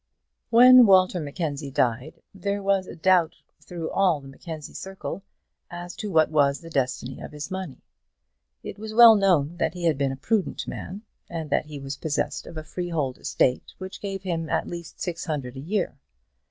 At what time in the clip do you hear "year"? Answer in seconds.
15.59-15.99